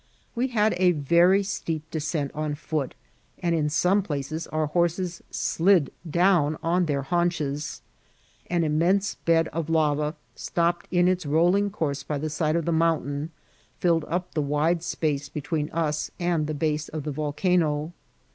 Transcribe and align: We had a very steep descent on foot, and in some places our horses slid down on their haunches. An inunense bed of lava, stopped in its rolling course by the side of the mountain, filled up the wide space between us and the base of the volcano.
We 0.33 0.47
had 0.47 0.73
a 0.77 0.93
very 0.93 1.43
steep 1.43 1.87
descent 1.91 2.31
on 2.33 2.55
foot, 2.55 2.95
and 3.37 3.53
in 3.53 3.69
some 3.69 4.01
places 4.01 4.47
our 4.47 4.65
horses 4.65 5.21
slid 5.29 5.91
down 6.09 6.57
on 6.63 6.87
their 6.87 7.03
haunches. 7.03 7.83
An 8.49 8.63
inunense 8.63 9.17
bed 9.25 9.47
of 9.49 9.69
lava, 9.69 10.15
stopped 10.33 10.87
in 10.89 11.07
its 11.07 11.27
rolling 11.27 11.69
course 11.69 12.01
by 12.01 12.17
the 12.17 12.31
side 12.31 12.55
of 12.55 12.65
the 12.65 12.71
mountain, 12.71 13.29
filled 13.79 14.05
up 14.05 14.33
the 14.33 14.41
wide 14.41 14.81
space 14.81 15.29
between 15.29 15.69
us 15.69 16.09
and 16.19 16.47
the 16.47 16.55
base 16.55 16.89
of 16.89 17.03
the 17.03 17.11
volcano. 17.11 17.93